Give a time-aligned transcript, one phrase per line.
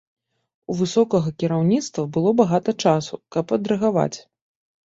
[0.73, 4.17] У высокага кіраўніцтва было багата часу, каб адрэагаваць.